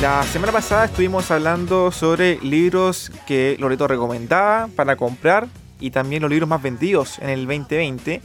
[0.00, 5.46] La semana pasada estuvimos hablando sobre libros que Loreto recomendaba para comprar
[5.78, 8.22] y también los libros más vendidos en el 2020.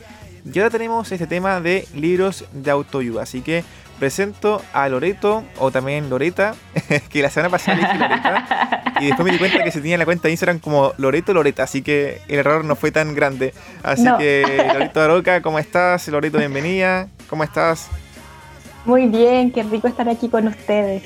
[0.53, 3.23] Y ahora tenemos este tema de libros de autoayuda.
[3.23, 3.65] Así que
[3.99, 6.55] presento a Loreto, o también Loreta,
[7.09, 8.83] que la semana pasada dije Loreta.
[9.01, 11.63] Y después me di cuenta que se tenía la cuenta de Instagram como Loreto Loreta.
[11.63, 13.53] Así que el error no fue tan grande.
[13.83, 16.07] Así que Loreto Aroca, ¿cómo estás?
[16.07, 17.09] Loreto, bienvenida.
[17.29, 17.89] ¿Cómo estás?
[18.85, 21.03] Muy bien, qué rico estar aquí con ustedes.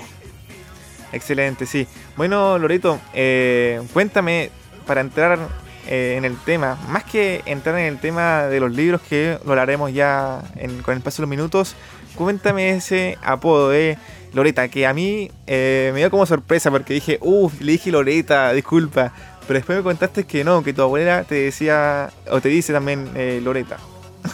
[1.11, 1.87] Excelente, sí.
[2.15, 4.51] Bueno, Loreto, eh, cuéntame,
[4.85, 5.39] para entrar
[5.87, 9.53] eh, en el tema, más que entrar en el tema de los libros que lo
[9.53, 10.41] haremos ya
[10.83, 11.75] con el paso de los minutos,
[12.15, 13.97] cuéntame ese apodo de
[14.33, 18.53] Loreta, que a mí eh, me dio como sorpresa porque dije, uff, le dije Loreta,
[18.53, 19.11] disculpa.
[19.47, 23.09] Pero después me contaste que no, que tu abuela te decía, o te dice también
[23.43, 23.77] Loreta.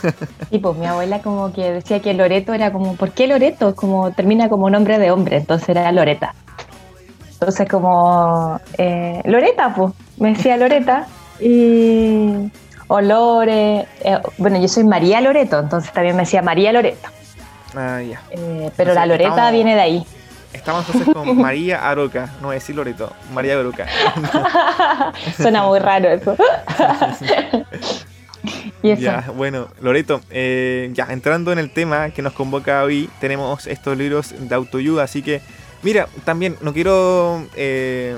[0.49, 3.75] Sí, pues mi abuela como que decía que Loreto era como, ¿por qué Loreto?
[3.75, 6.35] Como termina como nombre de hombre, entonces era Loreta.
[7.45, 11.05] Entonces como, eh, Loreta, pues, me decía Loreta.
[11.39, 12.49] Y,
[12.87, 17.07] o Lore, eh, bueno, yo soy María Loreto, entonces también me decía María Loreto.
[17.75, 18.19] Ah, ya.
[18.31, 20.07] Eh, pero la Loreta viene de ahí.
[20.53, 23.85] Estamos entonces con María Aroca, no a decir Loreto, María Aroca.
[25.37, 26.35] Suena muy raro eso.
[28.81, 33.95] Ya, bueno, Loreto, eh, ya entrando en el tema que nos convoca hoy, tenemos estos
[33.95, 35.41] libros de autoayuda, así que,
[35.83, 38.15] mira, también no quiero eh,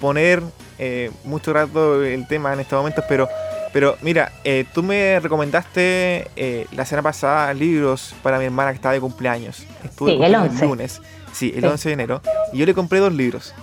[0.00, 0.42] poner
[0.78, 3.28] eh, mucho rato el tema en estos momentos, pero,
[3.72, 4.32] pero mira,
[4.72, 9.64] tú me recomendaste la semana pasada libros para mi hermana que estaba de cumpleaños.
[9.84, 10.66] Estuve sí, el 11.
[10.66, 13.54] lunes, sí, el 11 de enero, y yo le compré dos libros.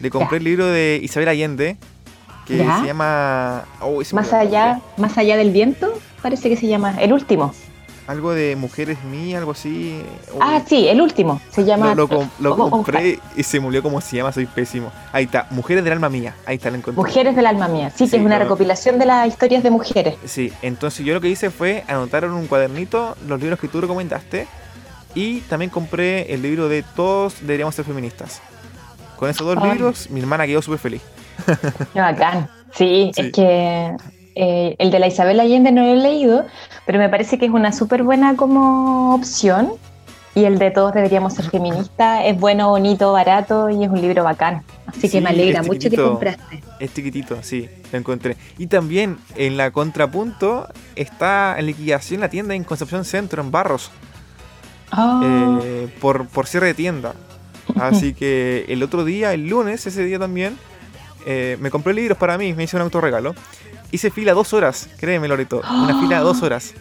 [0.00, 1.76] Le compré el libro de Isabel Allende,
[2.46, 3.64] que se llama...
[3.80, 7.52] Oh, más, allá, más allá del viento, parece que se llama, el último.
[8.08, 10.02] Algo de Mujeres Mías, algo así.
[10.40, 11.42] Ah, sí, el último.
[11.50, 11.94] Se llama.
[11.94, 14.90] Lo, compré y se murió como se llama, soy pésimo.
[15.12, 16.34] Ahí está, Mujeres del Alma Mía.
[16.46, 16.96] Ahí está, la encontré.
[16.96, 17.90] Mujeres del Alma Mía.
[17.90, 20.16] Sí, que es una recopilación de las historias de mujeres.
[20.24, 23.82] Sí, entonces yo lo que hice fue anotar en un cuadernito los libros que tú
[23.82, 24.48] recomendaste.
[25.14, 28.40] Y también compré el libro de Todos deberíamos ser feministas.
[29.16, 31.02] Con esos dos libros, mi hermana quedó súper feliz.
[31.92, 32.48] Qué bacán.
[32.72, 33.94] Sí, es que
[34.40, 36.46] eh, el de la Isabel Allende no lo he leído,
[36.86, 39.72] pero me parece que es una súper buena como opción.
[40.36, 44.22] Y el de todos deberíamos ser feministas es bueno, bonito, barato y es un libro
[44.22, 44.62] bacán.
[44.86, 46.62] Así que me alegra mucho que compraste.
[46.78, 48.36] Es chiquitito, sí, lo encontré.
[48.56, 53.90] Y también en la contrapunto está en liquidación la tienda en Concepción Centro, en Barros.
[54.92, 55.58] Ah.
[55.60, 57.14] Eh, por, por cierre de tienda.
[57.74, 60.56] Así que el otro día, el lunes, ese día también,
[61.26, 63.34] eh, me compré libros para mí, me hice un autorregalo.
[63.90, 66.74] Hice fila dos horas, créeme Loreto, una fila de dos horas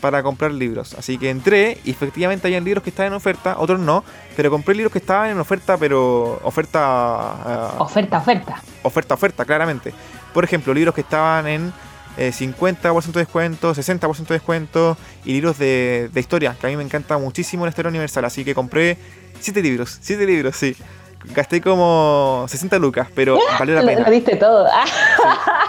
[0.00, 0.94] para comprar libros.
[0.94, 4.04] Así que entré y efectivamente había libros que estaban en oferta, otros no,
[4.36, 7.74] pero compré libros que estaban en oferta, pero oferta...
[7.78, 8.62] Uh, oferta, oferta.
[8.82, 9.92] Oferta, oferta, claramente.
[10.32, 11.72] Por ejemplo, libros que estaban en
[12.18, 16.82] 50% de descuento, 60% de descuento y libros de, de, historia, que a mí me
[16.82, 18.24] encanta muchísimo la historia universal.
[18.24, 18.98] Así que compré
[19.40, 20.76] 7 libros, 7 libros, sí.
[21.24, 24.00] Gasté como 60 lucas, pero valió la pena.
[24.00, 24.66] Lo diste todo.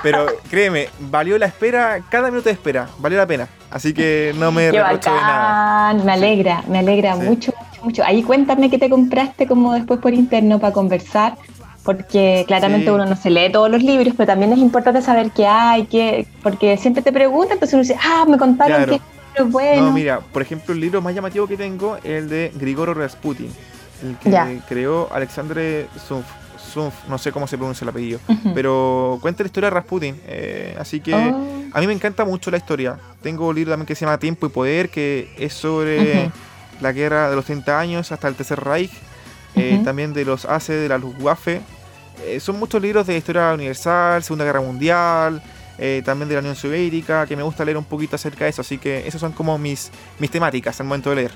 [0.03, 3.47] pero créeme, valió la espera, cada minuto de espera, valió la pena.
[3.71, 5.93] Así que no me reprocho de nada.
[5.93, 8.03] Me alegra, me alegra mucho, mucho, mucho.
[8.03, 11.35] Ahí cuéntame qué te compraste como después por interno para conversar
[11.83, 15.47] porque claramente uno no se lee todos los libros, pero también es importante saber qué
[15.47, 19.01] hay, qué, porque siempre te preguntan, entonces uno dice, ah, me contaron que
[19.35, 19.87] es bueno.
[19.87, 23.51] No, mira, por ejemplo, el libro más llamativo que tengo es el de Grigoro Rasputin,
[24.03, 28.19] el que creó Alexandre Sunf, no sé cómo se pronuncia el apellido,
[28.53, 31.69] pero cuenta la historia de Rasputin, eh, así que oh.
[31.73, 32.97] a mí me encanta mucho la historia.
[33.21, 36.31] Tengo un libro también que se llama Tiempo y Poder, que es sobre
[36.81, 38.91] la guerra de los 30 años hasta el Tercer Reich,
[39.55, 41.61] eh, también de los AC de la Luftwaffe,
[42.25, 45.41] eh, son muchos libros de historia universal, Segunda Guerra Mundial,
[45.77, 48.61] eh, también de la Unión Soviética, que me gusta leer un poquito acerca de eso.
[48.61, 51.31] Así que esas son como mis, mis temáticas al momento de leer.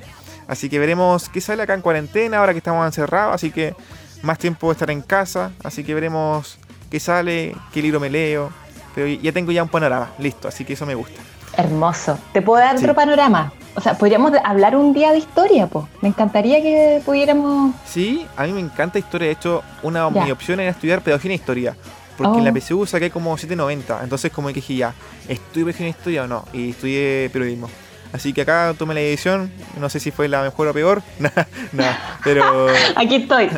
[0.47, 3.35] Así que veremos qué sale acá en cuarentena, ahora que estamos encerrados.
[3.35, 3.75] Así que
[4.21, 5.51] más tiempo de estar en casa.
[5.63, 6.57] Así que veremos
[6.89, 8.51] qué sale, qué libro me leo.
[8.95, 10.47] Pero ya tengo ya un panorama, listo.
[10.47, 11.21] Así que eso me gusta.
[11.57, 12.17] Hermoso.
[12.31, 13.53] ¿Te puedo dar otro panorama?
[13.75, 15.85] O sea, podríamos hablar un día de historia, pues.
[16.01, 17.75] Me encantaría que pudiéramos.
[17.85, 19.27] Sí, a mí me encanta historia.
[19.27, 21.75] De hecho, una de mis opciones era estudiar pedagogía en historia.
[22.17, 22.55] Porque en la oh.
[22.55, 24.03] PSU saqué como 790.
[24.03, 24.93] Entonces, como que dije ya,
[25.27, 26.45] ¿estudio pedagogía en historia o no?
[26.53, 27.69] Y estudié periodismo.
[28.13, 29.51] Así que acá tomé la edición.
[29.79, 31.01] No sé si fue la mejor o peor.
[31.71, 32.67] Nada, pero.
[32.95, 33.49] Aquí estoy.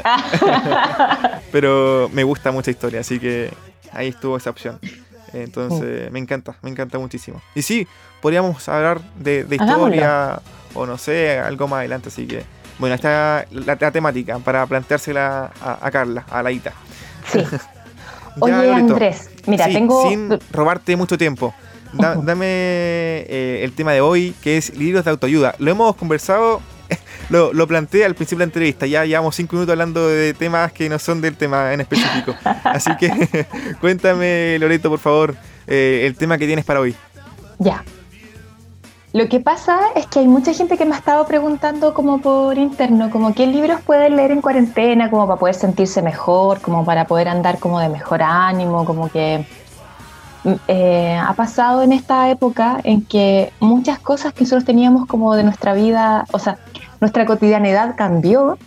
[1.51, 3.51] pero me gusta mucha historia, así que
[3.91, 4.79] ahí estuvo esa opción.
[5.33, 7.41] Entonces, me encanta, me encanta muchísimo.
[7.53, 7.85] Y sí,
[8.21, 10.39] podríamos hablar de, historia
[10.73, 12.43] o no sé, algo más adelante, así que
[12.79, 16.71] Bueno, está la, temática para planteársela a, Carla, a la Ita.
[17.31, 17.39] Sí.
[18.39, 20.09] Oye, Andrés, mira, tengo...
[20.09, 21.53] Sin robarte mucho tiempo.
[21.97, 25.55] Dame eh, el tema de hoy, que es libros de autoayuda.
[25.59, 26.61] Lo hemos conversado,
[27.29, 28.85] lo, lo planteé al principio de la entrevista.
[28.85, 32.35] Ya llevamos cinco minutos hablando de temas que no son del tema en específico.
[32.63, 33.47] Así que
[33.81, 35.35] cuéntame, Loreto, por favor,
[35.67, 36.95] eh, el tema que tienes para hoy.
[37.59, 37.83] Ya.
[39.15, 42.57] Lo que pasa es que hay mucha gente que me ha estado preguntando como por
[42.57, 47.07] interno, como qué libros pueden leer en cuarentena, como para poder sentirse mejor, como para
[47.07, 49.45] poder andar como de mejor ánimo, como que
[50.67, 55.43] eh, ha pasado en esta época en que muchas cosas que nosotros teníamos como de
[55.43, 56.57] nuestra vida, o sea,
[57.01, 58.57] nuestra cotidianidad cambió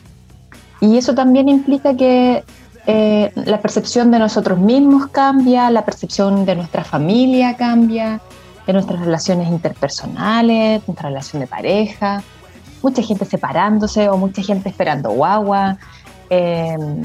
[0.81, 2.45] y eso también implica que
[2.87, 8.21] eh, la percepción de nosotros mismos cambia, la percepción de nuestra familia cambia,
[8.67, 12.23] de nuestras relaciones interpersonales, nuestra relación de pareja,
[12.83, 15.79] mucha gente separándose o mucha gente esperando guagua,
[16.31, 17.03] em,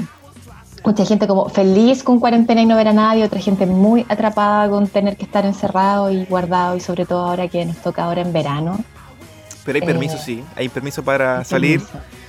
[0.84, 4.68] mucha gente como feliz con cuarentena y no ver a nadie, otra gente muy atrapada
[4.68, 8.20] con tener que estar encerrado y guardado y sobre todo ahora que nos toca ahora
[8.20, 8.78] en verano.
[9.64, 11.80] Pero hay permiso, eh, sí, hay permiso para salir.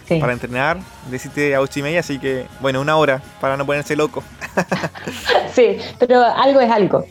[0.07, 0.77] para entrenar,
[1.11, 4.23] deciste a ocho y media, así que, bueno, una hora para no ponerse loco.
[5.53, 7.03] sí, pero algo es algo.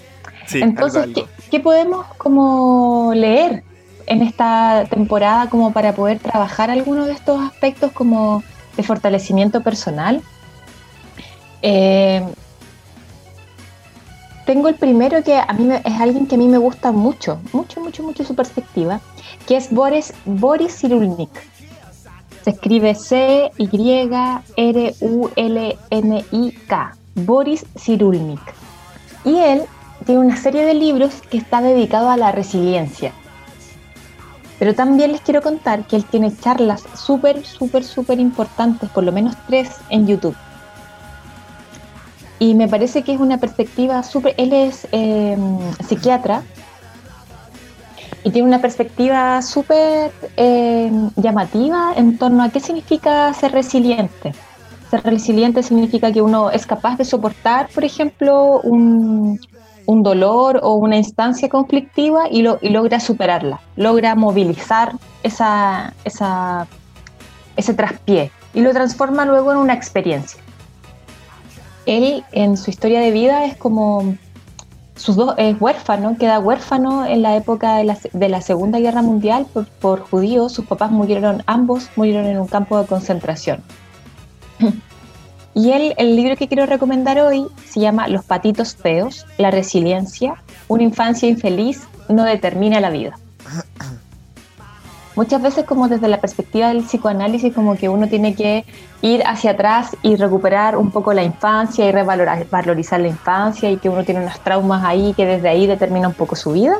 [0.51, 1.09] Entonces,
[1.51, 3.63] ¿qué, podemos como leer
[4.07, 8.43] en esta temporada como para poder trabajar algunos de estos aspectos como
[8.77, 10.23] de fortalecimiento personal?
[11.67, 12.23] Eh,
[14.45, 17.81] tengo el primero que a mí es alguien que a mí me gusta mucho, mucho,
[17.81, 19.01] mucho, mucho su perspectiva,
[19.47, 21.31] que es Boris, Boris Cyrulnik.
[22.43, 23.87] Se escribe C-Y-R-U-L-N-I-K.
[27.15, 28.43] Boris Cyrulnik.
[29.25, 29.63] Y él
[30.05, 33.13] tiene una serie de libros que está dedicado a la resiliencia.
[34.59, 39.13] Pero también les quiero contar que él tiene charlas súper, súper, súper importantes, por lo
[39.13, 40.37] menos tres en YouTube.
[42.39, 44.35] Y me parece que es una perspectiva súper...
[44.37, 46.43] Él es em, psiquiatra
[48.25, 54.35] y tiene una perspectiva súper em, llamativa en torno a qué significa ser resiliente.
[54.91, 59.39] Ser resiliente significa que uno es capaz de soportar, por ejemplo, un,
[59.87, 64.93] un dolor o una instancia conflictiva y, lo, logra superarla, logra movilizar
[65.23, 66.67] esa, esa,
[67.57, 70.41] ese traspié y lo transforma luego en una experiencia.
[71.87, 74.17] Él en su historia de vida es como
[74.97, 79.03] sus dos, es huérfano, queda huérfano en la época de la, de la Segunda Guerra
[79.03, 83.63] Mundial por, por judíos, sus papás murieron, ambos murieron en un campo de concentración.
[85.57, 90.43] Y él, el libro que quiero recomendar hoy se llama Los patitos feos, la resiliencia,
[90.67, 93.17] una infancia infeliz no determina la vida.
[95.17, 98.65] Muchas veces como desde la perspectiva del psicoanálisis como que uno tiene que
[99.01, 103.89] ir hacia atrás y recuperar un poco la infancia y revalorizar la infancia y que
[103.89, 106.79] uno tiene unos traumas ahí que desde ahí determina un poco su vida.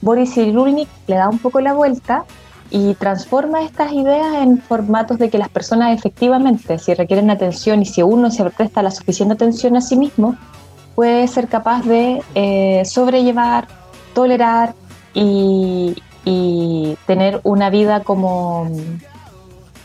[0.00, 2.24] Boris Cyrulnik le da un poco la vuelta
[2.70, 7.86] y transforma estas ideas en formatos de que las personas efectivamente, si requieren atención y
[7.86, 10.36] si uno se presta la suficiente atención a sí mismo,
[10.96, 13.68] puede ser capaz de eh, sobrellevar,
[14.12, 14.74] tolerar
[15.14, 15.94] y,
[17.06, 18.68] tener una vida como,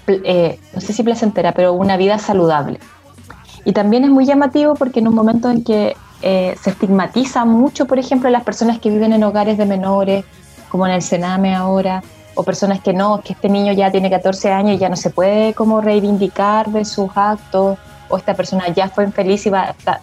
[0.08, 2.80] eh, no sé si placentera, pero una vida saludable.
[3.66, 7.86] Y también es muy llamativo porque en un momento en que eh, se estigmatiza mucho,
[7.86, 10.26] por ejemplo, las personas que viven en hogares de menores,
[10.70, 12.04] como en el Sename ahora,
[12.36, 15.10] o personas que no, que este niño ya tiene 14 años y ya no se
[15.10, 17.78] puede como reivindicar de sus actos,
[18.10, 20.02] o esta persona ya fue infeliz y va, está,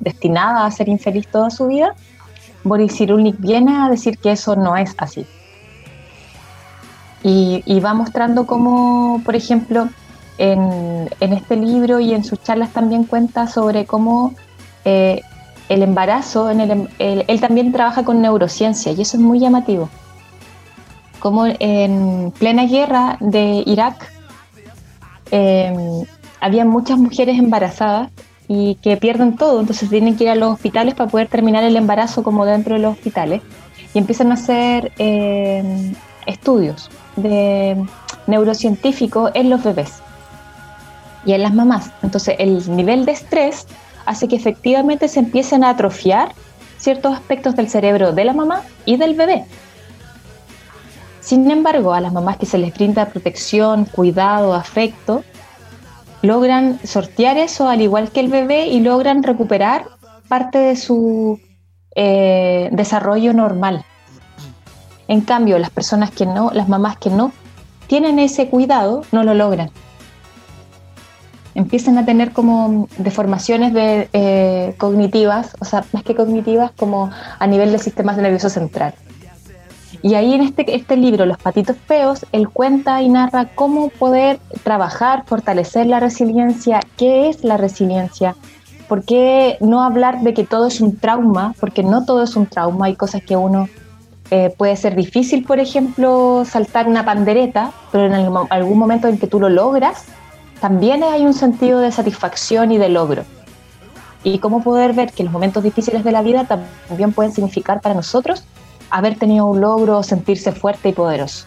[0.00, 1.94] destinada a ser infeliz toda su vida,
[2.64, 5.26] Boris Cyrulnik viene a decir que eso no es así.
[7.22, 9.88] Y, va mostrando cómo, por ejemplo,
[10.38, 14.34] en, este libro y en sus charlas también cuenta sobre cómo
[14.84, 15.20] eh,
[15.68, 19.90] el embarazo, en el, él también trabaja con neurociencia y eso es muy llamativo
[21.18, 24.12] como en plena guerra de Irak
[25.30, 26.04] em,
[26.40, 28.10] había muchas mujeres embarazadas
[28.48, 31.76] y que pierden todo, entonces tienen que ir a los hospitales para poder terminar el
[31.76, 33.42] embarazo como dentro de los hospitales
[33.92, 35.94] y empiezan a hacer em,
[36.26, 37.76] estudios de
[38.26, 40.02] neurocientíficos en los bebés
[41.26, 41.90] y en las mamás.
[42.02, 43.66] Entonces el nivel de estrés
[44.06, 46.32] hace que efectivamente se empiecen a atrofiar
[46.78, 49.44] ciertos aspectos del cerebro de la mamá y del bebé.
[51.20, 55.24] Sin embargo, a las mamás que se les brinda protección, cuidado, afecto,
[56.22, 59.86] logran sortear eso al igual que el bebé y logran recuperar
[60.28, 61.40] parte de su
[61.94, 63.84] eh, desarrollo normal.
[65.08, 67.32] En cambio, las personas que no, las mamás que no
[67.86, 69.70] tienen ese cuidado no lo logran.
[71.54, 77.46] Empiezan a tener como deformaciones de, eh, cognitivas, o sea, más que cognitivas, como a
[77.46, 78.94] nivel del sistema nervioso central.
[80.02, 84.38] Y ahí en este, este libro, Los Patitos Feos, él cuenta y narra cómo poder
[84.62, 88.36] trabajar, fortalecer la resiliencia, qué es la resiliencia,
[88.88, 92.46] por qué no hablar de que todo es un trauma, porque no todo es un
[92.46, 93.68] trauma, hay cosas que uno
[94.30, 98.12] eh, puede ser difícil, por ejemplo, saltar una pandereta, pero en
[98.50, 100.04] algún momento en que tú lo logras,
[100.60, 103.24] también hay un sentido de satisfacción y de logro.
[104.22, 107.94] Y cómo poder ver que los momentos difíciles de la vida también pueden significar para
[107.94, 108.44] nosotros
[108.90, 111.46] haber tenido un logro, sentirse fuerte y poderoso.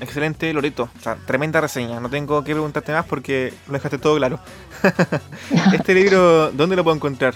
[0.00, 0.88] Excelente, Loreto.
[1.26, 2.00] tremenda reseña.
[2.00, 4.38] No tengo que preguntarte más porque lo dejaste todo claro.
[5.72, 7.34] este libro, ¿dónde lo puedo encontrar?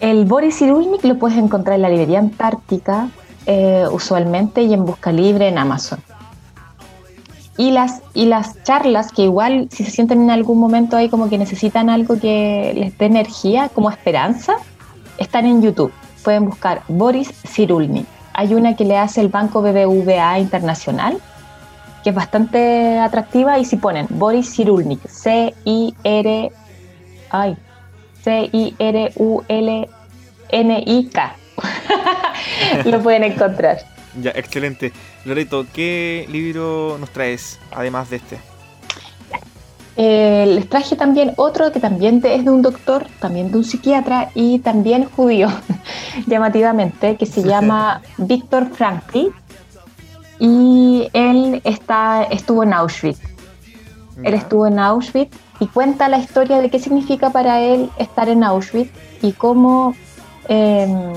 [0.00, 3.08] El Boris Cyrulnik lo puedes encontrar en la librería Antártica,
[3.46, 6.00] eh, usualmente, y en Busca Libre en Amazon.
[7.56, 11.30] Y las, y las charlas, que igual si se sienten en algún momento ahí como
[11.30, 14.56] que necesitan algo que les dé energía, como esperanza,
[15.18, 15.92] están en YouTube.
[16.22, 18.06] Pueden buscar Boris Cyrulnik.
[18.32, 21.18] Hay una que le hace el Banco BBVA Internacional,
[22.02, 26.52] que es bastante atractiva, y si ponen Boris Cyrulnik, C-I-R...
[27.30, 27.56] Ay,
[28.22, 28.86] C-I-R-U-L-N-I-K.
[32.84, 33.78] Lo pueden encontrar.
[34.20, 34.92] Ya, excelente.
[35.24, 38.53] Loreto, ¿qué libro nos traes además de este?
[39.96, 44.30] Eh, les traje también otro que también es de un doctor, también de un psiquiatra
[44.34, 45.48] y también judío,
[46.26, 49.28] llamativamente, que se llama Víctor Frankl.
[50.40, 53.20] Y él está, estuvo en Auschwitz.
[54.22, 58.42] Él estuvo en Auschwitz y cuenta la historia de qué significa para él estar en
[58.42, 58.90] Auschwitz
[59.22, 59.94] y cómo
[60.48, 61.12] em,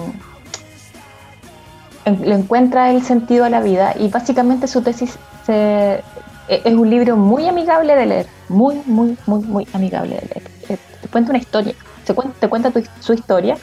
[2.06, 3.96] le encuentra el sentido a la vida.
[4.00, 6.04] Y básicamente su tesis se,
[6.48, 10.52] es un libro muy amigable de leer, muy, muy, muy, muy amigable de leer.
[10.70, 11.74] Eh, te cuenta una historia,
[12.06, 13.58] te cuenta, su historia,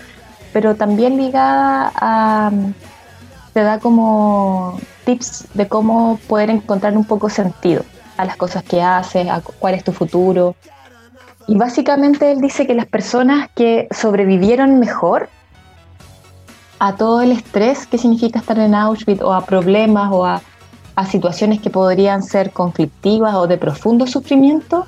[0.52, 2.50] pero también ligada a...
[3.52, 7.84] te da como tips de cómo poder encontrar un poco sentido
[8.16, 10.54] a las cosas que haces, a cuál es tu futuro.
[11.46, 15.28] Y básicamente él dice que las personas que sobrevivieron mejor
[16.78, 20.42] a todo el estrés que significa estar en Auschwitz o a problemas o a
[20.96, 24.86] a situaciones que podrían ser conflictivas o de profundo sufrimiento,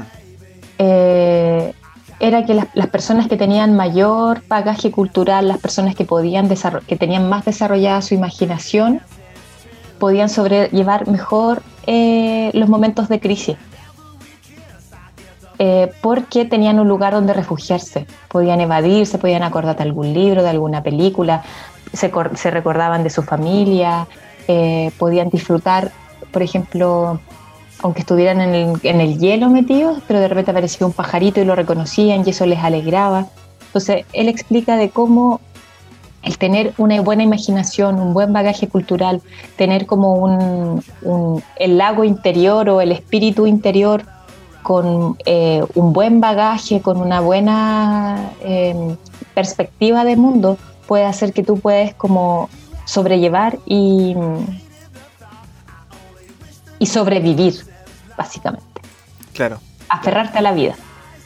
[0.78, 1.72] eh,
[2.20, 6.48] era que las, personas que tenían mayor bagaje cultural, las personas que, podían
[6.86, 9.00] que tenían más desarrollada su imaginación,
[10.00, 13.56] podían sobrellevar mejor eh, los momentos de crisis.
[15.60, 20.50] Eh, porque tenían un lugar donde refugiarse, podían evadirse, podían acordar de algún libro, de
[20.50, 21.42] alguna película,
[21.92, 24.06] se, se recordaban de su familia,
[24.48, 25.92] eh, podían disfrutar,
[26.32, 27.20] por ejemplo,
[27.80, 31.44] aunque estuvieran en el, en el, hielo metidos, pero de repente aparecía un pajarito y
[31.44, 33.26] lo reconocían y eso les alegraba.
[33.66, 35.40] Entonces, él explica de cómo
[36.22, 39.22] el tener una buena imaginación, un buen bagaje cultural,
[39.56, 40.82] tener como un,
[41.56, 44.02] el lago interior o el espíritu interior
[44.62, 48.96] con eh, un buen bagaje, con una buena eh,
[49.34, 52.50] perspectiva de mundo, puede hacer que tú puedes como
[52.88, 54.14] sobrellevar y,
[56.78, 57.54] y sobrevivir,
[58.16, 58.80] básicamente.
[59.34, 59.60] Claro.
[59.90, 60.74] Aferrarte a la vida.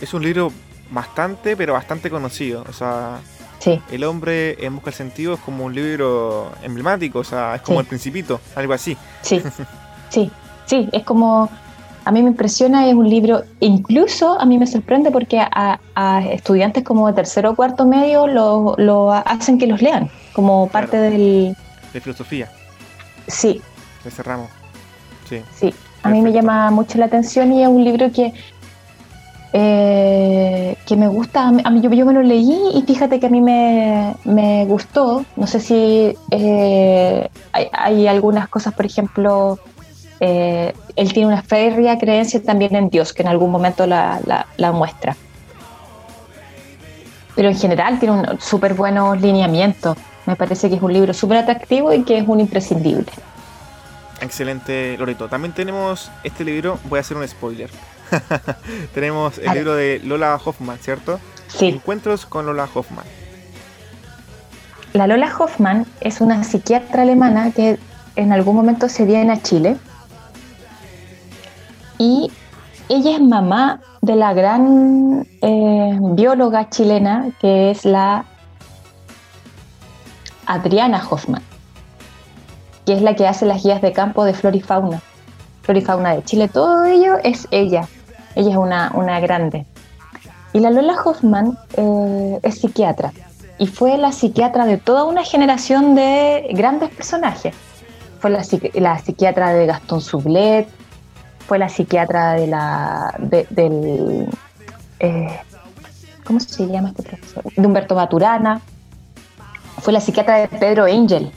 [0.00, 0.50] Es un libro
[0.90, 2.64] bastante, pero bastante conocido.
[2.69, 3.21] O sea,
[3.61, 3.81] sí.
[3.92, 7.78] El hombre en busca del sentido es como un libro emblemático, o sea, es como
[7.78, 8.97] el principito, algo así.
[9.21, 9.40] Sí,
[10.11, 10.33] sí,
[10.66, 11.49] sí, es como,
[12.04, 15.78] a mí me impresiona, es un libro, incluso a mí me sorprende porque a,
[16.33, 20.97] estudiantes como de tercero o cuarto medio lo, lo hacen que los lean como parte
[20.97, 21.57] del...
[21.93, 22.51] De filosofía.
[23.27, 23.61] Sí.
[24.05, 24.49] De cerramos.
[25.29, 25.43] Sí.
[25.55, 28.33] Sí, a mí me llama mucho la atención y es un libro que,
[29.53, 31.49] eh, que me gusta.
[31.49, 35.25] A mí, yo, yo, me lo leí y fíjate que a mí me, me gustó.
[35.37, 39.59] No sé si eh, hay, algunas cosas, por ejemplo,
[40.21, 44.47] eh, él tiene una férrea creencia también en Dios, que en algún momento la, la,
[44.57, 45.17] la muestra.
[47.35, 49.97] Pero en general tiene un súper buenos lineamientos.
[50.26, 53.07] Me parece que es un libro súper atractivo y que es un imprescindible.
[54.21, 55.29] Excelente, Loreto.
[55.29, 57.71] También tenemos este libro, voy a hacer un spoiler.
[58.95, 61.19] tenemos el libro de Lola Hoffman, ¿cierto?
[61.49, 61.69] Sí.
[61.69, 63.05] Encuentros con Lola Hoffman.
[64.93, 67.79] La Lola Hoffman es una psiquiatra alemana que
[68.14, 69.76] en algún momento se viene a Chile.
[71.99, 72.31] Y
[72.88, 78.25] ella es mamá de la gran eh, bióloga chilena que es la
[80.52, 81.42] Adriana Hoffman.
[82.85, 85.00] que es la que hace las guías de campo de Flora y Fauna.
[85.62, 87.87] Flora y Fauna de Chile, todo ello es ella.
[88.35, 89.66] Ella es una, una grande.
[90.52, 93.12] Y la Lola Hoffman eh, es psiquiatra
[93.59, 97.54] y fue la psiquiatra de toda una generación de grandes personajes.
[98.18, 100.68] Fue la, psiquiatra de Gastón Sublet,
[101.47, 104.28] fue la psiquiatra de la del
[104.99, 105.40] eh,
[106.25, 107.44] ¿cómo se llama este profesor?
[107.54, 108.61] De Humberto Maturana,
[109.83, 111.31] fue la psiquiatra de Pedro Angel.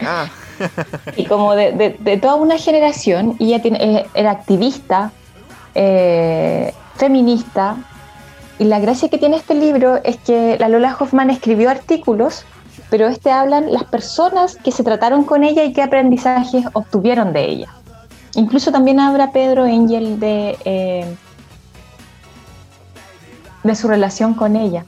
[0.00, 0.26] Ah.
[1.16, 5.10] y como de, toda una generación, y ella tiene, eh, era activista,
[5.74, 7.76] eh, feminista,
[8.58, 12.44] y la gracia que tiene este libro es que la Lola Hoffman escribió artículos,
[12.90, 17.44] pero este hablan las personas que se trataron con ella y qué aprendizajes obtuvieron de
[17.44, 17.68] ella.
[18.34, 21.16] Incluso también habla Pedro Angel de, eh,
[23.64, 24.84] de su relación con ella.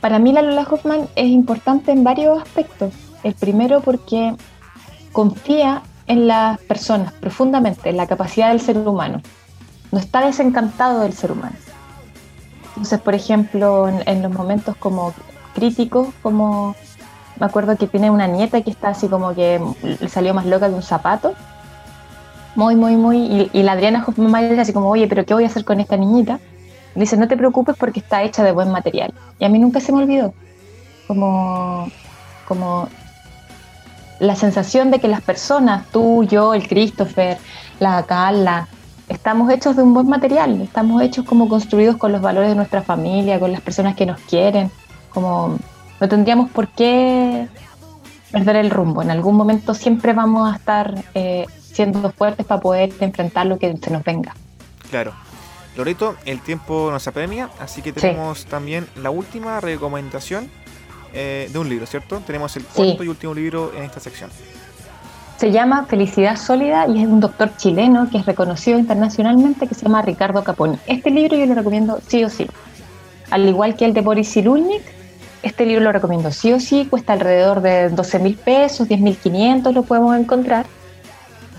[0.00, 2.92] Para mí la Lola Hoffman es importante en varios aspectos.
[3.22, 4.34] El primero porque
[5.12, 9.20] confía en las personas profundamente, en la capacidad del ser humano.
[9.90, 11.56] No está desencantado del ser humano.
[12.68, 15.14] Entonces, por ejemplo, en, los momentos como
[15.54, 16.76] críticos, como
[17.40, 20.68] me acuerdo que tiene una nieta que está así como que le salió más loca
[20.68, 21.34] que un zapato.
[22.54, 23.50] Muy, muy, muy.
[23.52, 25.96] Y, la Adriana Hoffman dice así como, oye, pero ¿qué voy a hacer con esta
[25.96, 26.38] niñita?
[26.96, 29.12] Dice, no te preocupes porque está hecha de buen material.
[29.38, 30.34] Y a mí nunca se me olvidó.
[31.06, 31.88] Como,
[32.46, 32.88] como
[34.18, 37.38] la sensación de que las personas, tú, yo, el Christopher,
[37.78, 38.68] la Carla,
[39.08, 42.82] estamos hechos de un buen material, estamos hechos como construidos con los valores de nuestra
[42.82, 44.70] familia, con las personas que nos quieren,
[45.10, 45.58] como
[46.00, 47.48] no tendríamos por qué
[48.32, 49.02] perder el rumbo.
[49.02, 53.76] En algún momento siempre vamos a estar eh, siendo fuertes para poder enfrentar lo que
[53.76, 54.34] se nos venga.
[54.90, 55.12] Claro.
[55.76, 60.50] Loreto, el tiempo nos apremia, así que tenemos también la última recomendación
[61.12, 62.20] eh, de un libro, ¿cierto?
[62.26, 64.30] Tenemos el cuarto y último libro en esta sección.
[65.36, 69.82] Se llama Felicidad Sólida y es un doctor chileno que es reconocido internacionalmente que se
[69.82, 70.78] llama Ricardo Caponi.
[70.86, 72.46] Este libro yo lo recomiendo sí o sí.
[73.30, 74.82] Al igual que el de Boris Silulnik,
[75.42, 79.16] este libro lo recomiendo sí o sí, cuesta alrededor de 12 mil pesos, 10 mil
[79.16, 80.64] 500 lo podemos encontrar.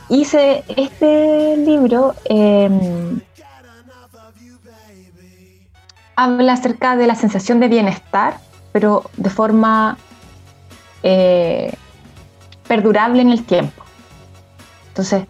[0.10, 3.20] Hice este libro, em,
[6.18, 8.40] habla acerca de la sensación de bienestar,
[8.74, 9.98] pero de forma
[11.04, 11.74] eh,
[12.68, 13.84] perdurable en el tiempo.
[14.90, 15.26] Entonces,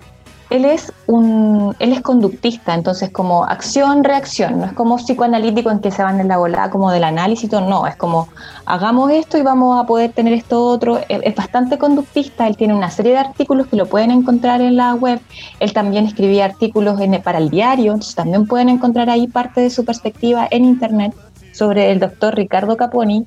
[0.49, 5.79] él es un él es conductista, entonces como acción reacción, no es como psicoanalítico en
[5.79, 8.29] que se van en la volada como del análisis, no, es como
[8.65, 12.89] hagamos esto y vamos a poder tener esto otro, es, bastante conductista, él tiene una
[12.89, 15.19] serie de artículos que lo pueden encontrar en la web,
[15.59, 19.85] él también escribía artículos para el diario, entonces también pueden encontrar ahí parte de su
[19.85, 21.13] perspectiva en internet
[21.53, 23.25] sobre el doctor Ricardo Caponi,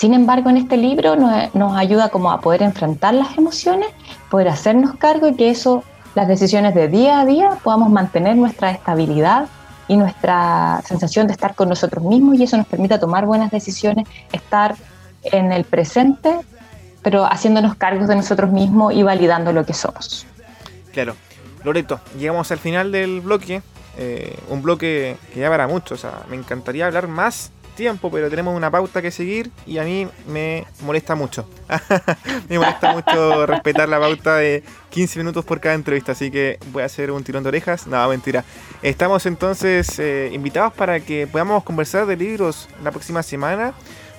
[0.00, 3.90] sin embargo, en este libro nos, ayuda como a poder enfrentar las emociones,
[4.30, 5.84] poder hacernos cargo y que eso,
[6.14, 9.46] las decisiones de día a día, podamos mantener nuestra estabilidad
[9.88, 14.08] y nuestra sensación de estar con nosotros mismos y eso nos permita tomar buenas decisiones,
[14.32, 14.74] estar
[15.22, 16.34] en el presente,
[17.02, 20.26] pero haciéndonos cargos de nosotros mismos y validando lo que somos.
[20.94, 21.14] Claro.
[21.62, 23.60] Loreto, llegamos al final del bloque,
[23.98, 28.28] eh, un bloque que ya para mucho, o sea, me encantaría hablar más tiempo, pero
[28.30, 31.48] tenemos una pauta que seguir y a mí me molesta mucho.
[32.48, 36.82] me molesta mucho respetar la pauta de 15 minutos por cada entrevista, así que voy
[36.82, 37.86] a hacer un tirón de orejas.
[37.86, 38.44] No, mentira.
[38.82, 43.74] Estamos entonces eh, invitados para que podamos conversar de libros la próxima semana.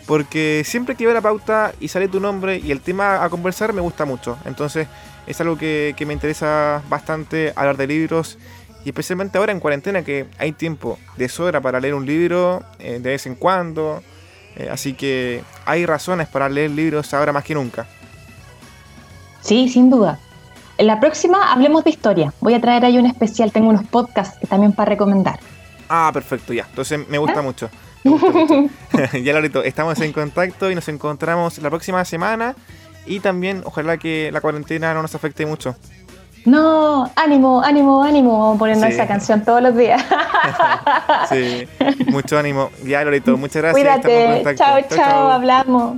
[0.07, 3.71] Porque siempre que veo la pauta y sale tu nombre y el tema a conversar
[3.71, 4.37] me gusta mucho.
[4.45, 4.87] Entonces
[5.27, 8.37] es algo que, que me interesa bastante hablar de libros
[8.83, 12.99] y especialmente ahora en cuarentena que hay tiempo de sobra para leer un libro eh,
[13.01, 14.01] de vez en cuando.
[14.55, 17.87] Eh, así que hay razones para leer libros ahora más que nunca.
[19.41, 20.19] Sí, sin duda.
[20.77, 22.33] En la próxima hablemos de historia.
[22.41, 23.51] Voy a traer ahí un especial.
[23.51, 25.39] Tengo unos podcasts que también para recomendar.
[25.89, 26.65] Ah, perfecto, ya.
[26.69, 27.43] Entonces me gusta ¿Ah?
[27.43, 27.69] mucho.
[28.03, 28.69] mucho.
[29.23, 32.55] ya, Lorito, estamos en contacto y nos encontramos la próxima semana.
[33.05, 35.75] Y también, ojalá que la cuarentena no nos afecte mucho.
[36.45, 40.03] No, ánimo, ánimo, ánimo, poniendo esa canción todos los días.
[41.29, 41.67] sí,
[42.07, 42.69] mucho ánimo.
[42.83, 44.01] Ya, Lorito, muchas gracias.
[44.01, 45.97] Cuídate, chao, chao, hablamos.